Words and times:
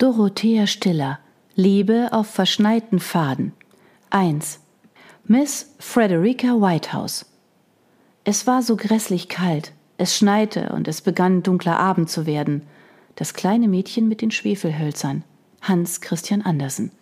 Dorothea 0.00 0.66
Stiller 0.66 1.18
Liebe 1.56 2.08
auf 2.12 2.26
verschneiten 2.26 3.00
Faden 3.00 3.52
1. 4.08 4.60
Miss 5.24 5.74
Frederica 5.78 6.58
Whitehouse 6.58 7.26
Es 8.24 8.46
war 8.46 8.62
so 8.62 8.76
grässlich 8.76 9.28
kalt, 9.28 9.72
es 9.98 10.16
schneite 10.16 10.70
und 10.70 10.88
es 10.88 11.02
begann 11.02 11.42
dunkler 11.42 11.78
Abend 11.78 12.08
zu 12.08 12.24
werden. 12.24 12.62
Das 13.14 13.34
kleine 13.34 13.68
Mädchen 13.68 14.08
mit 14.08 14.22
den 14.22 14.30
Schwefelhölzern 14.30 15.22
Hans 15.60 16.00
Christian 16.00 16.40
Andersen 16.40 16.92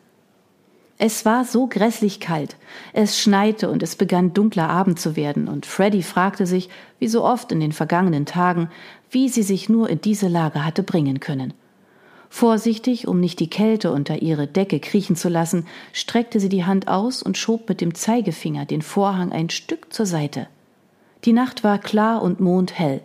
es 1.01 1.25
war 1.25 1.45
so 1.45 1.69
grässlich 1.69 2.19
kalt. 2.19 2.57
Es 2.93 3.21
schneite 3.21 3.71
und 3.71 3.85
es 3.85 3.95
begann 3.95 4.35
dunkler 4.35 4.69
Abend 4.69 4.99
zu 4.99 5.15
werden, 5.15 5.47
und 5.47 5.65
Freddy 5.65 6.03
fragte 6.03 6.45
sich, 6.45 6.69
wie 6.99 7.07
so 7.07 7.23
oft 7.23 7.53
in 7.53 7.61
den 7.61 7.71
vergangenen 7.71 8.27
Tagen, 8.27 8.69
wie 9.09 9.29
sie 9.29 9.45
sich 9.45 9.69
nur 9.69 9.89
in 9.89 10.01
diese 10.01 10.27
Lage 10.27 10.65
hatte 10.65 10.83
bringen 10.83 11.21
können. 11.21 11.55
Vorsichtig, 12.31 13.09
um 13.09 13.21
nicht 13.21 13.41
die 13.41 13.51
Kälte 13.51 13.93
unter 13.93 14.21
ihre 14.23 14.47
Decke 14.47 14.81
kriechen 14.81 15.17
zu 15.17 15.29
lassen, 15.29 15.67
streckte 15.93 16.41
sie 16.41 16.49
die 16.49 16.65
Hand 16.65 16.89
aus 16.89 17.23
und 17.23 17.39
schob 17.39 17.69
mit 17.69 17.81
dem 17.81 17.95
Zeigefinger 17.95 18.67
den 18.67 18.83
Vorhang 18.83 19.33
ein 19.33 19.51
Stück 19.51 19.93
zur 19.93 20.07
Seite. 20.07 20.47
Die 21.25 21.33
Nacht 21.33 21.65
war 21.65 21.79
klar 21.79 22.23
und 22.23 22.41
mondhell 22.41 23.01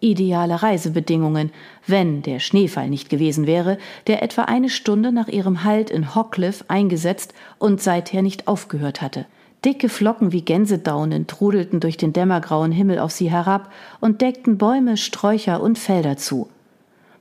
ideale 0.00 0.62
Reisebedingungen, 0.62 1.50
wenn 1.86 2.22
der 2.22 2.38
Schneefall 2.38 2.88
nicht 2.88 3.08
gewesen 3.08 3.46
wäre, 3.46 3.78
der 4.06 4.22
etwa 4.22 4.42
eine 4.42 4.68
Stunde 4.68 5.12
nach 5.12 5.28
ihrem 5.28 5.64
Halt 5.64 5.90
in 5.90 6.14
Hockcliff 6.14 6.64
eingesetzt 6.68 7.34
und 7.58 7.80
seither 7.80 8.22
nicht 8.22 8.46
aufgehört 8.48 9.00
hatte. 9.00 9.26
Dicke 9.64 9.88
Flocken 9.88 10.32
wie 10.32 10.42
Gänsedaunen 10.42 11.26
trudelten 11.26 11.80
durch 11.80 11.96
den 11.96 12.12
dämmergrauen 12.12 12.72
Himmel 12.72 12.98
auf 12.98 13.10
sie 13.10 13.30
herab 13.30 13.72
und 14.00 14.20
deckten 14.20 14.58
Bäume, 14.58 14.96
Sträucher 14.96 15.60
und 15.62 15.78
Felder 15.78 16.16
zu. 16.16 16.48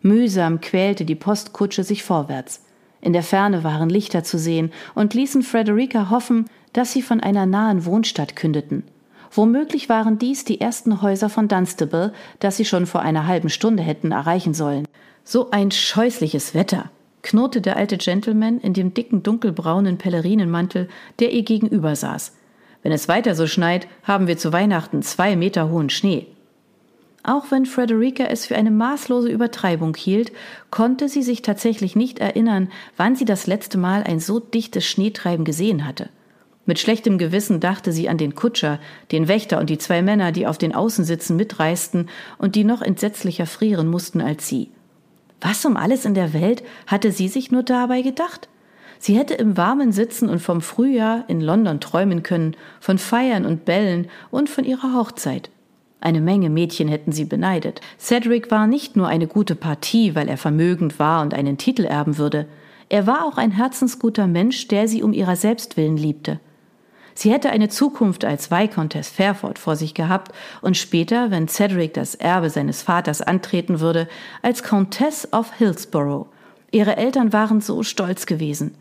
Mühsam 0.05 0.61
quälte 0.61 1.03
die 1.03 1.15
Postkutsche 1.15 1.83
sich 1.83 2.03
vorwärts. 2.03 2.63
In 3.01 3.11
der 3.11 3.23
Ferne 3.23 3.63
waren 3.63 3.89
Lichter 3.89 4.23
zu 4.23 4.37
sehen 4.37 4.71
und 4.93 5.15
ließen 5.15 5.41
Frederica 5.41 6.11
hoffen, 6.11 6.45
dass 6.73 6.93
sie 6.93 7.01
von 7.01 7.21
einer 7.21 7.47
nahen 7.47 7.85
Wohnstadt 7.85 8.35
kündeten. 8.35 8.83
Womöglich 9.31 9.89
waren 9.89 10.19
dies 10.19 10.45
die 10.45 10.61
ersten 10.61 11.01
Häuser 11.01 11.27
von 11.27 11.47
Dunstable, 11.47 12.13
das 12.39 12.55
sie 12.55 12.65
schon 12.65 12.85
vor 12.85 13.01
einer 13.01 13.25
halben 13.25 13.49
Stunde 13.49 13.81
hätten 13.81 14.11
erreichen 14.11 14.53
sollen. 14.53 14.87
So 15.23 15.49
ein 15.49 15.71
scheußliches 15.71 16.53
Wetter, 16.53 16.91
knurrte 17.23 17.59
der 17.59 17.75
alte 17.75 17.97
Gentleman 17.97 18.59
in 18.59 18.73
dem 18.73 18.93
dicken 18.93 19.23
dunkelbraunen 19.23 19.97
Pellerinenmantel, 19.97 20.87
der 21.17 21.33
ihr 21.33 21.41
gegenüber 21.41 21.95
saß. 21.95 22.33
Wenn 22.83 22.91
es 22.91 23.07
weiter 23.07 23.33
so 23.33 23.47
schneit, 23.47 23.87
haben 24.03 24.27
wir 24.27 24.37
zu 24.37 24.53
Weihnachten 24.53 25.01
zwei 25.01 25.35
Meter 25.35 25.71
hohen 25.71 25.89
Schnee. 25.89 26.27
Auch 27.27 27.49
wenn 27.49 27.65
Frederica 27.65 28.25
es 28.25 28.45
für 28.45 28.55
eine 28.55 28.69
maßlose 28.69 29.29
Übertreibung 29.29 29.95
hielt, 29.95 30.31
konnte 30.69 31.09
sie 31.09 31.23
sich 31.23 31.41
tatsächlich 31.41 31.95
nicht 31.95 32.19
erinnern, 32.19 32.69
wann 32.97 33.15
sie 33.15 33.25
das 33.25 33.47
letzte 33.47 33.79
Mal 33.79 34.03
ein 34.03 34.19
so 34.19 34.39
dichtes 34.39 34.85
Schneetreiben 34.85 35.43
gesehen 35.43 35.87
hatte. 35.87 36.09
Mit 36.67 36.77
schlechtem 36.77 37.17
Gewissen 37.17 37.59
dachte 37.59 37.91
sie 37.91 38.09
an 38.09 38.19
den 38.19 38.35
Kutscher, 38.35 38.79
den 39.11 39.27
Wächter 39.27 39.59
und 39.59 39.71
die 39.71 39.79
zwei 39.79 40.03
Männer, 40.03 40.31
die 40.31 40.45
auf 40.45 40.59
den 40.59 40.75
Außensitzen 40.75 41.35
mitreisten 41.35 42.09
und 42.37 42.53
die 42.53 42.63
noch 42.63 42.83
entsetzlicher 42.83 43.47
frieren 43.47 43.87
mussten 43.87 44.21
als 44.21 44.47
sie. 44.47 44.69
Was 45.41 45.65
um 45.65 45.77
alles 45.77 46.05
in 46.05 46.13
der 46.13 46.31
Welt 46.31 46.61
hatte 46.85 47.11
sie 47.11 47.27
sich 47.27 47.49
nur 47.49 47.63
dabei 47.63 48.03
gedacht? 48.03 48.49
Sie 48.99 49.17
hätte 49.17 49.33
im 49.33 49.57
Warmen 49.57 49.91
sitzen 49.91 50.29
und 50.29 50.43
vom 50.43 50.61
Frühjahr 50.61 51.25
in 51.27 51.41
London 51.41 51.79
träumen 51.79 52.21
können, 52.21 52.55
von 52.79 52.99
Feiern 52.99 53.47
und 53.47 53.65
Bällen 53.65 54.09
und 54.29 54.47
von 54.47 54.63
ihrer 54.63 54.93
Hochzeit. 54.93 55.49
Eine 56.05 56.21
Menge 56.21 56.51
Mädchen 56.51 56.87
hätten 56.87 57.11
sie 57.11 57.25
beneidet. 57.25 57.81
Cedric 57.97 58.51
war 58.51 58.67
nicht 58.67 58.95
nur 58.95 59.07
eine 59.07 59.25
gute 59.25 59.55
Partie, 59.55 60.13
weil 60.13 60.29
er 60.29 60.37
vermögend 60.37 60.99
war 60.99 61.23
und 61.23 61.33
einen 61.33 61.57
Titel 61.57 61.83
erben 61.83 62.19
würde. 62.19 62.45
Er 62.89 63.07
war 63.07 63.25
auch 63.25 63.39
ein 63.39 63.49
herzensguter 63.49 64.27
Mensch, 64.27 64.67
der 64.67 64.87
sie 64.87 65.01
um 65.01 65.13
ihrer 65.13 65.35
selbst 65.35 65.77
willen 65.77 65.97
liebte. 65.97 66.39
Sie 67.15 67.31
hätte 67.31 67.49
eine 67.49 67.69
Zukunft 67.69 68.23
als 68.23 68.51
Viscountess 68.51 69.09
Fairford 69.09 69.57
vor 69.57 69.75
sich 69.75 69.95
gehabt 69.95 70.31
und 70.61 70.77
später, 70.77 71.31
wenn 71.31 71.47
Cedric 71.47 71.95
das 71.95 72.13
Erbe 72.13 72.51
seines 72.51 72.83
Vaters 72.83 73.23
antreten 73.23 73.79
würde, 73.79 74.07
als 74.43 74.61
Countess 74.61 75.27
of 75.33 75.53
Hillsborough. 75.53 76.27
Ihre 76.69 76.97
Eltern 76.97 77.33
waren 77.33 77.61
so 77.61 77.81
stolz 77.81 78.27
gewesen. 78.27 78.75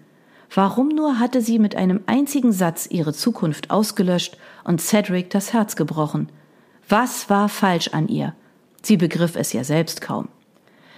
Warum 0.55 0.89
nur 0.89 1.19
hatte 1.21 1.41
sie 1.41 1.59
mit 1.59 1.75
einem 1.75 2.01
einzigen 2.05 2.53
Satz 2.53 2.87
ihre 2.87 3.15
Zukunft 3.15 3.71
ausgelöscht 3.71 4.37
und 4.65 4.83
Cedric 4.83 5.31
das 5.31 5.55
Herz 5.55 5.75
gebrochen? 5.75 6.29
Was 6.89 7.31
war 7.31 7.49
falsch 7.49 7.89
an 7.89 8.09
ihr? 8.09 8.35
Sie 8.83 8.97
begriff 8.97 9.37
es 9.37 9.53
ja 9.53 9.65
selbst 9.65 10.01
kaum. 10.01 10.29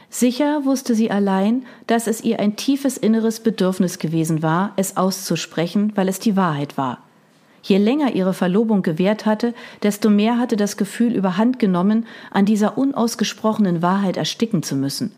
Sicher 0.09 0.65
wusste 0.65 0.95
sie 0.95 1.11
allein, 1.11 1.65
dass 1.87 2.07
es 2.07 2.23
ihr 2.23 2.41
ein 2.41 2.57
tiefes 2.57 2.97
inneres 2.97 3.41
Bedürfnis 3.41 3.99
gewesen 3.99 4.43
war, 4.43 4.73
es 4.77 4.97
auszusprechen, 4.97 5.93
weil 5.95 6.09
es 6.09 6.19
die 6.19 6.37
Wahrheit 6.37 6.79
war. 6.79 7.03
Je 7.63 7.79
länger 7.79 8.15
ihre 8.15 8.33
Verlobung 8.33 8.83
gewährt 8.83 9.27
hatte, 9.27 9.53
desto 9.83 10.09
mehr 10.09 10.39
hatte 10.39 10.57
das 10.57 10.77
Gefühl 10.77 11.13
überhand 11.13 11.59
genommen, 11.59 12.07
an 12.31 12.45
dieser 12.45 12.79
unausgesprochenen 12.79 13.83
Wahrheit 13.83 14.17
ersticken 14.17 14.63
zu 14.63 14.77
müssen. 14.77 15.13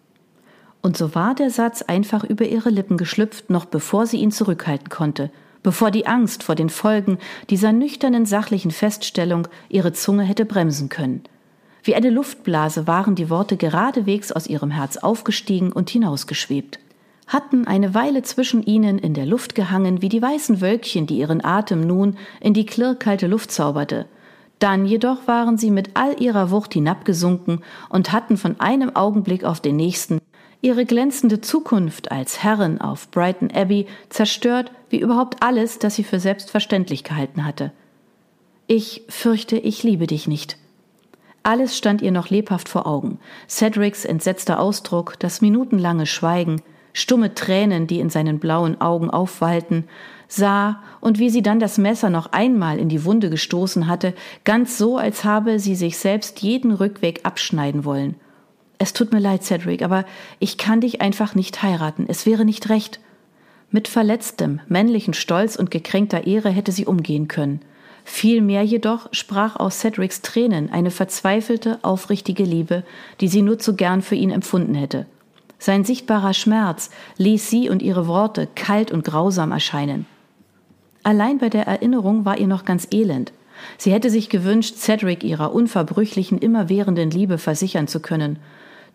Und 0.81 0.97
so 0.97 1.15
war 1.15 1.35
der 1.35 1.51
Satz 1.51 1.83
einfach 1.83 2.25
über 2.25 2.47
ihre 2.47 2.71
Lippen 2.71 2.97
geschlüpft, 2.97 3.51
noch 3.51 3.67
bevor 3.67 4.07
sie 4.07 4.19
ihn 4.19 4.31
zurückhalten 4.31 4.89
konnte, 4.89 5.31
bevor 5.69 5.91
die 5.91 6.07
Angst 6.07 6.45
vor 6.45 6.55
den 6.55 6.71
Folgen 6.71 7.19
dieser 7.51 7.73
nüchternen 7.73 8.25
sachlichen 8.25 8.71
Feststellung 8.71 9.49
ihre 9.69 9.93
Zunge 9.93 10.23
hätte 10.23 10.47
bremsen 10.47 10.89
können. 10.89 11.25
Wie 11.83 11.95
eine 11.95 12.09
Luftblase 12.09 12.87
waren 12.87 13.15
die 13.15 13.29
Worte 13.29 13.59
geradewegs 13.59 14.33
aus 14.33 14.47
ihrem 14.47 14.71
Herz 14.71 14.97
aufgestiegen 14.97 15.71
und 15.71 15.91
hinausgeschwebt 15.91 16.79
hatten 17.27 17.67
eine 17.67 17.93
Weile 17.93 18.23
zwischen 18.23 18.63
ihnen 18.63 18.99
in 18.99 19.13
der 19.13 19.27
Luft 19.27 19.55
gehangen 19.55 20.01
wie 20.01 20.09
die 20.09 20.23
weißen 20.23 20.63
Wölkchen, 20.63 21.07
die 21.07 21.19
ihren 21.19 21.45
Atem 21.45 21.83
nun 21.83 22.17
in 22.41 22.55
die 22.55 22.65
klirrkalte 22.65 23.27
Luft 23.27 23.53
zauberte. 23.53 24.07
Dann 24.61 24.87
jedoch 24.87 25.27
waren 25.27 25.59
sie 25.59 25.71
mit 25.71 25.91
all 25.93 26.19
ihrer 26.19 26.51
Wucht 26.51 26.73
hinabgesunken 26.73 27.61
und 27.91 28.13
hatten 28.13 28.39
von 28.39 28.59
einem 28.59 28.97
Augenblick 28.97 29.45
auf 29.45 29.61
den 29.61 29.77
nächsten 29.77 30.23
ihre 30.61 30.85
glänzende 30.85 31.41
Zukunft 31.41 32.11
als 32.11 32.43
Herrin 32.43 32.81
auf 32.81 33.11
Brighton 33.11 33.51
Abbey 33.53 33.87
zerstört, 34.09 34.73
wie 34.91 35.01
überhaupt 35.01 35.43
alles, 35.43 35.79
das 35.79 35.95
sie 35.95 36.05
für 36.05 36.21
selbstverständlich 36.21 37.05
gehalten 37.05 37.45
hatte. 37.45 37.73
Ich 38.67 39.03
fürchte, 39.09 39.57
ich 39.57 39.83
liebe 39.83 40.07
dich 40.07 40.29
nicht. 40.29 40.59
Alles 41.43 41.79
stand 41.79 42.03
ihr 42.03 42.13
noch 42.13 42.29
lebhaft 42.29 42.69
vor 42.69 42.87
Augen. 42.87 43.19
Cedrics 43.49 44.05
entsetzter 44.05 44.61
Ausdruck, 44.61 45.15
das 45.19 45.41
minutenlange 45.41 46.05
Schweigen, 46.05 46.61
stumme 46.93 47.35
Tränen, 47.35 47.87
die 47.87 48.01
in 48.01 48.11
seinen 48.11 48.39
blauen 48.39 48.81
Augen 48.81 49.09
aufwallten, 49.09 49.85
sah 50.27 50.83
und 51.01 51.19
wie 51.19 51.31
sie 51.31 51.43
dann 51.43 51.61
das 51.61 51.79
Messer 51.79 52.11
noch 52.11 52.33
einmal 52.33 52.79
in 52.79 52.89
die 52.89 53.05
Wunde 53.05 53.31
gestoßen 53.31 53.87
hatte, 53.87 54.13
ganz 54.45 54.77
so, 54.77 54.99
als 54.99 55.25
habe 55.25 55.59
sie 55.61 55.75
sich 55.75 55.97
selbst 55.97 56.41
jeden 56.41 56.73
Rückweg 56.73 57.21
abschneiden 57.23 57.85
wollen. 57.85 58.17
Es 58.79 58.93
tut 58.93 59.13
mir 59.13 59.19
leid, 59.19 59.43
Cedric, 59.43 59.83
aber 59.83 60.05
ich 60.39 60.57
kann 60.57 60.81
dich 60.81 61.01
einfach 61.01 61.35
nicht 61.35 61.63
heiraten. 61.63 62.07
Es 62.09 62.27
wäre 62.27 62.45
nicht 62.45 62.69
recht. 62.69 63.01
Mit 63.71 63.89
verletztem, 63.89 64.61
männlichen 64.69 65.15
Stolz 65.15 65.57
und 65.57 65.71
gekränkter 65.71 66.27
Ehre 66.27 66.49
hätte 66.49 66.73
sie 66.73 66.87
umgehen 66.87 67.29
können. 67.29 67.61
Vielmehr 68.05 68.63
jedoch 68.63 69.09
sprach 69.13 69.57
aus 69.57 69.81
Cedrics 69.81 70.23
Tränen 70.23 70.71
eine 70.73 70.91
verzweifelte, 70.91 71.79
aufrichtige 71.83 72.45
Liebe, 72.45 72.85
die 73.21 73.29
sie 73.29 73.43
nur 73.43 73.59
zu 73.59 73.77
gern 73.77 74.01
für 74.01 74.15
ihn 74.15 74.31
empfunden 74.31 74.75
hätte. 74.75 75.05
Sein 75.59 75.85
sichtbarer 75.85 76.33
Schmerz 76.33 76.89
ließ 77.19 77.51
sie 77.51 77.69
und 77.69 77.83
ihre 77.83 78.07
Worte 78.07 78.49
kalt 78.55 78.93
und 78.93 79.05
grausam 79.05 79.53
erscheinen. 79.53 80.07
Allein 81.03 81.39
bei 81.39 81.51
der 81.51 81.67
Erinnerung 81.67 82.25
war 82.25 82.39
ihr 82.39 82.47
noch 82.47 82.65
ganz 82.65 82.89
elend. 82.93 83.33
Sie 83.77 83.93
hätte 83.93 84.09
sich 84.09 84.31
gewünscht, 84.31 84.77
Cedric 84.77 85.25
ihrer 85.25 85.53
unverbrüchlichen, 85.53 86.39
immerwährenden 86.39 87.11
Liebe 87.11 87.39
versichern 87.39 87.89
zu 87.89 88.01
können. 88.01 88.39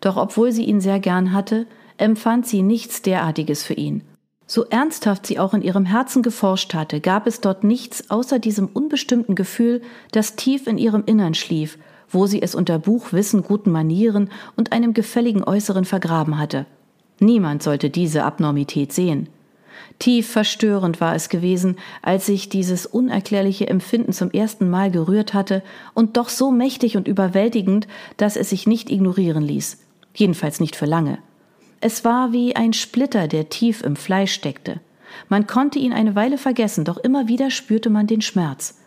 Doch 0.04 0.16
obwohl 0.16 0.52
sie 0.52 0.64
ihn 0.64 0.80
sehr 0.80 1.00
gern 1.00 1.32
hatte, 1.32 1.66
empfand 1.96 2.46
sie 2.46 2.62
nichts 2.62 3.02
derartiges 3.02 3.64
für 3.64 3.74
ihn. 3.74 4.02
So 4.46 4.64
ernsthaft 4.66 5.26
sie 5.26 5.38
auch 5.38 5.54
in 5.54 5.62
ihrem 5.62 5.86
Herzen 5.86 6.22
geforscht 6.22 6.74
hatte, 6.74 7.00
gab 7.00 7.26
es 7.26 7.40
dort 7.40 7.64
nichts 7.64 8.10
außer 8.10 8.38
diesem 8.38 8.68
unbestimmten 8.68 9.34
Gefühl, 9.34 9.82
das 10.12 10.36
tief 10.36 10.66
in 10.66 10.78
ihrem 10.78 11.04
Innern 11.06 11.34
schlief 11.34 11.78
wo 12.14 12.26
sie 12.26 12.40
es 12.40 12.54
unter 12.54 12.78
Buchwissen, 12.78 13.42
guten 13.42 13.70
Manieren 13.70 14.30
und 14.56 14.72
einem 14.72 14.94
gefälligen 14.94 15.44
Äußeren 15.44 15.84
vergraben 15.84 16.38
hatte. 16.38 16.64
Niemand 17.20 17.62
sollte 17.62 17.90
diese 17.90 18.24
Abnormität 18.24 18.92
sehen. 18.92 19.28
Tief 19.98 20.28
verstörend 20.28 21.00
war 21.00 21.14
es 21.14 21.28
gewesen, 21.28 21.76
als 22.02 22.26
sich 22.26 22.48
dieses 22.48 22.86
unerklärliche 22.86 23.68
Empfinden 23.68 24.12
zum 24.12 24.30
ersten 24.30 24.70
Mal 24.70 24.90
gerührt 24.90 25.34
hatte 25.34 25.62
und 25.94 26.16
doch 26.16 26.28
so 26.28 26.50
mächtig 26.50 26.96
und 26.96 27.08
überwältigend, 27.08 27.86
dass 28.16 28.36
es 28.36 28.50
sich 28.50 28.66
nicht 28.66 28.90
ignorieren 28.90 29.42
ließ. 29.42 29.78
Jedenfalls 30.14 30.60
nicht 30.60 30.76
für 30.76 30.86
lange. 30.86 31.18
Es 31.80 32.04
war 32.04 32.32
wie 32.32 32.56
ein 32.56 32.72
Splitter, 32.72 33.28
der 33.28 33.50
tief 33.50 33.82
im 33.82 33.96
Fleisch 33.96 34.32
steckte. 34.32 34.80
Man 35.28 35.46
konnte 35.46 35.78
ihn 35.78 35.92
eine 35.92 36.14
Weile 36.14 36.38
vergessen, 36.38 36.84
doch 36.84 36.96
immer 36.96 37.28
wieder 37.28 37.50
spürte 37.50 37.90
man 37.90 38.06
den 38.06 38.22
Schmerz. 38.22 38.78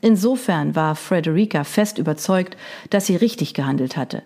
Insofern 0.00 0.74
war 0.74 0.96
Frederica 0.96 1.64
fest 1.64 1.98
überzeugt, 1.98 2.56
dass 2.88 3.06
sie 3.06 3.16
richtig 3.16 3.54
gehandelt 3.54 3.96
hatte. 3.96 4.22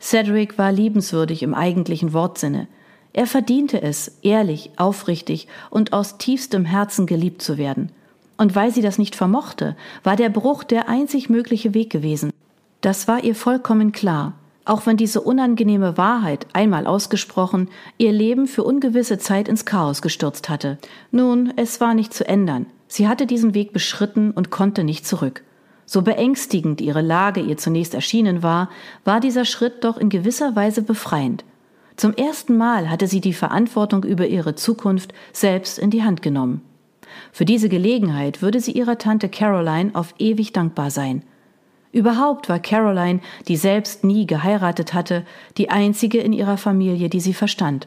Cedric 0.00 0.58
war 0.58 0.72
liebenswürdig 0.72 1.42
im 1.42 1.54
eigentlichen 1.54 2.12
Wortsinne. 2.12 2.66
Er 3.12 3.26
verdiente 3.26 3.80
es, 3.80 4.18
ehrlich, 4.22 4.70
aufrichtig 4.76 5.46
und 5.70 5.92
aus 5.92 6.18
tiefstem 6.18 6.64
Herzen 6.64 7.06
geliebt 7.06 7.40
zu 7.40 7.56
werden. 7.56 7.92
Und 8.36 8.56
weil 8.56 8.72
sie 8.72 8.82
das 8.82 8.98
nicht 8.98 9.14
vermochte, 9.14 9.76
war 10.02 10.16
der 10.16 10.30
Bruch 10.30 10.64
der 10.64 10.88
einzig 10.88 11.30
mögliche 11.30 11.74
Weg 11.74 11.90
gewesen. 11.90 12.32
Das 12.80 13.06
war 13.06 13.22
ihr 13.22 13.36
vollkommen 13.36 13.92
klar, 13.92 14.34
auch 14.64 14.86
wenn 14.86 14.96
diese 14.96 15.20
unangenehme 15.20 15.96
Wahrheit, 15.96 16.46
einmal 16.52 16.86
ausgesprochen, 16.86 17.68
ihr 17.98 18.12
Leben 18.12 18.46
für 18.46 18.64
ungewisse 18.64 19.18
Zeit 19.18 19.48
ins 19.48 19.64
Chaos 19.64 20.02
gestürzt 20.02 20.48
hatte. 20.48 20.78
Nun, 21.10 21.52
es 21.56 21.80
war 21.80 21.94
nicht 21.94 22.14
zu 22.14 22.26
ändern. 22.26 22.66
Sie 22.88 23.08
hatte 23.08 23.26
diesen 23.26 23.54
Weg 23.54 23.72
beschritten 23.72 24.30
und 24.30 24.50
konnte 24.50 24.84
nicht 24.84 25.06
zurück. 25.06 25.42
So 25.86 26.02
beängstigend 26.02 26.80
ihre 26.80 27.02
Lage 27.02 27.40
ihr 27.40 27.56
zunächst 27.56 27.94
erschienen 27.94 28.42
war, 28.42 28.70
war 29.04 29.20
dieser 29.20 29.44
Schritt 29.44 29.84
doch 29.84 29.98
in 29.98 30.08
gewisser 30.08 30.54
Weise 30.54 30.82
befreiend. 30.82 31.44
Zum 31.96 32.14
ersten 32.14 32.56
Mal 32.56 32.88
hatte 32.88 33.06
sie 33.06 33.20
die 33.20 33.34
Verantwortung 33.34 34.04
über 34.04 34.26
ihre 34.26 34.54
Zukunft 34.54 35.12
selbst 35.32 35.78
in 35.78 35.90
die 35.90 36.02
Hand 36.02 36.22
genommen. 36.22 36.62
Für 37.32 37.44
diese 37.44 37.68
Gelegenheit 37.68 38.42
würde 38.42 38.60
sie 38.60 38.72
ihrer 38.72 38.98
Tante 38.98 39.28
Caroline 39.28 39.90
auf 39.94 40.14
ewig 40.18 40.52
dankbar 40.52 40.90
sein. 40.90 41.22
Überhaupt 41.92 42.48
war 42.48 42.58
Caroline, 42.58 43.20
die 43.48 43.56
selbst 43.56 44.02
nie 44.02 44.26
geheiratet 44.26 44.94
hatte, 44.94 45.24
die 45.58 45.70
einzige 45.70 46.18
in 46.18 46.32
ihrer 46.32 46.56
Familie, 46.56 47.08
die 47.08 47.20
sie 47.20 47.34
verstand. 47.34 47.86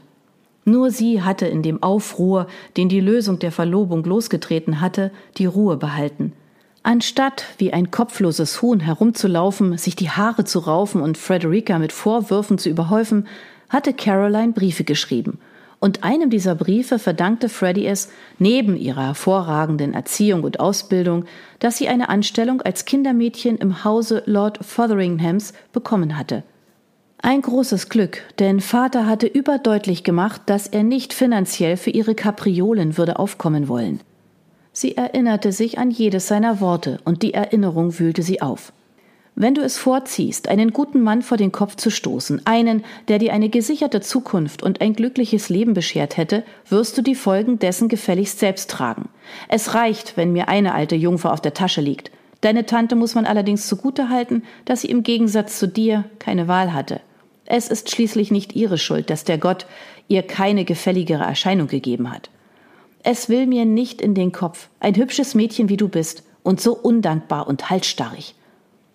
Nur 0.63 0.91
sie 0.91 1.21
hatte 1.21 1.47
in 1.47 1.63
dem 1.63 1.81
Aufruhr, 1.83 2.47
den 2.77 2.89
die 2.89 2.99
Lösung 2.99 3.39
der 3.39 3.51
Verlobung 3.51 4.03
losgetreten 4.03 4.81
hatte, 4.81 5.11
die 5.37 5.45
Ruhe 5.45 5.77
behalten– 5.77 6.33
Anstatt 6.85 7.45
wie 7.57 7.73
ein 7.73 7.89
kopfloses 7.89 8.61
Huhn 8.61 8.79
herumzulaufen, 8.79 9.75
sich 9.75 9.95
die 9.95 10.11
Haare 10.11 10.43
zu 10.43 10.59
raufen 10.59 11.01
und 11.01 11.17
Frederica 11.17 11.79
mit 11.79 11.91
Vorwürfen 11.91 12.59
zu 12.59 12.69
überhäufen, 12.69 13.25
hatte 13.69 13.91
Caroline 13.91 14.53
Briefe 14.53 14.83
geschrieben. 14.83 15.39
Und 15.85 16.03
einem 16.03 16.31
dieser 16.31 16.55
Briefe 16.55 16.97
verdankte 16.97 17.47
Freddy 17.47 17.85
es, 17.85 18.09
neben 18.39 18.75
ihrer 18.75 19.05
hervorragenden 19.05 19.93
Erziehung 19.93 20.43
und 20.43 20.59
Ausbildung, 20.59 21.25
dass 21.59 21.77
sie 21.77 21.87
eine 21.87 22.09
Anstellung 22.09 22.63
als 22.63 22.85
Kindermädchen 22.85 23.59
im 23.59 23.83
Hause 23.83 24.23
Lord 24.25 24.65
Fotheringhams 24.65 25.53
bekommen 25.73 26.17
hatte. 26.17 26.41
Ein 27.19 27.43
großes 27.43 27.89
Glück, 27.89 28.23
denn 28.39 28.61
Vater 28.61 29.05
hatte 29.05 29.27
überdeutlich 29.27 30.03
gemacht, 30.03 30.41
dass 30.47 30.65
er 30.65 30.81
nicht 30.81 31.13
finanziell 31.13 31.77
für 31.77 31.91
ihre 31.91 32.15
Kapriolen 32.15 32.97
würde 32.97 33.19
aufkommen 33.19 33.67
wollen. 33.67 33.99
Sie 34.73 34.97
erinnerte 34.97 35.51
sich 35.51 35.77
an 35.77 35.91
jedes 35.91 36.27
seiner 36.27 36.61
Worte, 36.61 36.97
und 37.05 37.21
die 37.21 37.35
Erinnerung 37.35 37.99
wühlte 37.99 38.23
sie 38.23 38.41
auf. 38.41 38.73
Wenn 39.37 39.53
du 39.53 39.61
es 39.61 39.77
vorziehst, 39.77 40.47
einen 40.47 40.71
guten 40.71 41.01
Mann 41.01 41.21
vor 41.21 41.35
den 41.35 41.51
Kopf 41.51 41.75
zu 41.75 41.89
stoßen, 41.89 42.45
einen, 42.45 42.85
der 43.09 43.19
dir 43.19 43.33
eine 43.33 43.49
gesicherte 43.49 43.99
Zukunft 43.99 44.63
und 44.63 44.79
ein 44.79 44.93
glückliches 44.93 45.49
Leben 45.49 45.73
beschert 45.73 46.15
hätte, 46.15 46.43
wirst 46.69 46.97
du 46.97 47.01
die 47.01 47.15
Folgen 47.15 47.59
dessen 47.59 47.89
gefälligst 47.89 48.39
selbst 48.39 48.69
tragen. 48.69 49.09
Es 49.49 49.73
reicht, 49.73 50.15
wenn 50.15 50.31
mir 50.31 50.47
eine 50.47 50.73
alte 50.73 50.95
Jungfer 50.95 51.33
auf 51.33 51.41
der 51.41 51.53
Tasche 51.53 51.81
liegt. 51.81 52.11
Deine 52.39 52.65
Tante 52.65 52.95
muss 52.95 53.13
man 53.13 53.25
allerdings 53.25 53.67
zugute 53.67 54.07
halten, 54.07 54.43
dass 54.63 54.81
sie 54.81 54.89
im 54.89 55.03
Gegensatz 55.03 55.59
zu 55.59 55.67
dir 55.67 56.05
keine 56.17 56.47
Wahl 56.47 56.73
hatte. 56.73 57.01
Es 57.45 57.67
ist 57.67 57.91
schließlich 57.91 58.31
nicht 58.31 58.55
ihre 58.55 58.77
Schuld, 58.77 59.09
dass 59.09 59.25
der 59.25 59.37
Gott 59.37 59.65
ihr 60.07 60.23
keine 60.23 60.63
gefälligere 60.63 61.23
Erscheinung 61.23 61.67
gegeben 61.67 62.09
hat. 62.09 62.29
Es 63.03 63.27
will 63.27 63.47
mir 63.47 63.65
nicht 63.65 64.01
in 64.01 64.13
den 64.13 64.31
Kopf. 64.31 64.69
Ein 64.79 64.95
hübsches 64.95 65.35
Mädchen 65.35 65.67
wie 65.67 65.77
du 65.77 65.89
bist 65.89 66.23
und 66.41 66.61
so 66.61 66.73
undankbar 66.73 67.47
und 67.47 67.69
halsstarrig. 67.69 68.33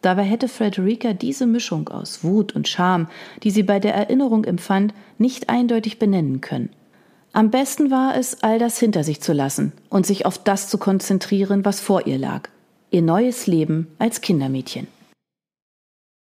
Dabei 0.03 0.23
hätte 0.23 0.49
Frederica 0.49 1.13
diese 1.13 1.47
Mischung 1.47 1.89
aus 1.89 2.25
Wut 2.25 2.55
und 2.55 2.69
Scham, 2.69 3.09
die 3.43 3.51
sie 3.51 3.63
bei 3.63 3.79
der 3.79 3.95
Erinnerung 3.95 4.45
empfand, 4.45 4.95
nicht 5.19 5.49
eindeutig 5.49 5.99
benennen 5.99 6.41
können. 6.41 6.71
Am 7.33 7.51
besten 7.51 7.91
war 7.91 8.17
es, 8.17 8.43
all 8.43 8.59
das 8.59 8.79
hinter 8.79 9.05
sich 9.05 9.21
zu 9.21 9.33
lassen 9.33 9.73
und 9.89 10.07
sich 10.07 10.27
auf 10.27 10.39
das 10.43 10.69
zu 10.69 10.79
konzentrieren, 10.79 11.65
was 11.65 11.81
vor 11.81 12.07
ihr 12.07 12.19
lag. 12.19 12.49
Ihr 12.91 13.03
neues 13.03 13.47
Leben 13.47 13.89
als 13.99 14.21
Kindermädchen. 14.21 14.89